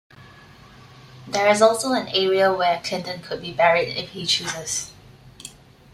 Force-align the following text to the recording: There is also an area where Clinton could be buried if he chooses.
There 1.27 1.47
is 1.51 1.61
also 1.61 1.91
an 1.91 2.07
area 2.07 2.51
where 2.51 2.81
Clinton 2.83 3.21
could 3.21 3.39
be 3.39 3.53
buried 3.53 3.95
if 3.95 4.09
he 4.09 4.25
chooses. 4.25 4.91